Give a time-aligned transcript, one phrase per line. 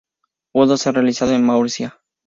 [0.51, 2.01] Pudo ser realizada en Murcia.